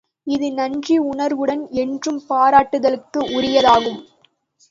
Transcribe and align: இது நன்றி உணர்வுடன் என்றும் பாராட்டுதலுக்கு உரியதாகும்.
இது 0.27 0.47
நன்றி 0.51 0.95
உணர்வுடன் 1.01 1.61
என்றும் 1.73 2.17
பாராட்டுதலுக்கு 2.29 3.19
உரியதாகும். 3.37 3.99